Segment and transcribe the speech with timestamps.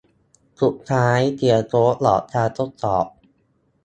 [0.61, 3.05] สุดท้ายเขียนโค้ดหลอกการทดสอบ